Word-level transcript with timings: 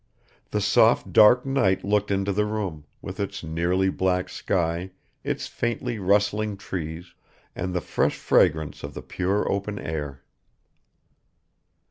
The 0.49 0.61
soft 0.61 1.13
dark 1.13 1.45
night 1.45 1.83
looked 1.83 2.09
into 2.09 2.33
the 2.33 2.47
room, 2.47 2.85
with 3.03 3.19
its 3.19 3.43
nearly 3.43 3.89
black 3.91 4.29
sky, 4.29 4.89
its 5.23 5.45
faintly 5.45 5.99
rustling 5.99 6.57
trees, 6.57 7.13
and 7.55 7.71
the 7.71 7.81
fresh 7.81 8.15
fragrance 8.17 8.81
of 8.81 8.95
the 8.95 9.03
pure 9.03 9.47
open 9.47 9.77
air. 9.77 10.23